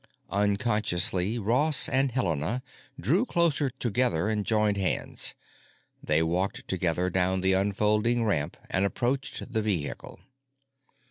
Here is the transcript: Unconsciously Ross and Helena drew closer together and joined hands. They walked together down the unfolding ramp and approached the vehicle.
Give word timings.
Unconsciously 0.31 1.37
Ross 1.37 1.87
and 1.87 2.11
Helena 2.11 2.63
drew 2.99 3.23
closer 3.23 3.69
together 3.69 4.29
and 4.29 4.43
joined 4.47 4.75
hands. 4.77 5.35
They 6.01 6.23
walked 6.23 6.67
together 6.67 7.11
down 7.11 7.41
the 7.41 7.53
unfolding 7.53 8.25
ramp 8.25 8.57
and 8.71 8.83
approached 8.83 9.53
the 9.53 9.61
vehicle. 9.61 10.19